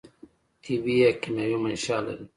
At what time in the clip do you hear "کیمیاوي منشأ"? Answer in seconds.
1.21-1.97